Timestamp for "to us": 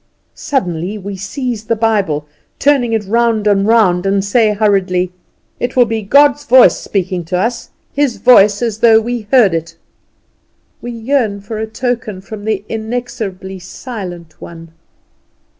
7.25-7.69